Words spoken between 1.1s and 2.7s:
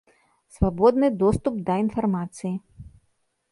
доступ да інфармацыі.